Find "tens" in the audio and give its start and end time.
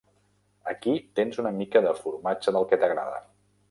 1.21-1.39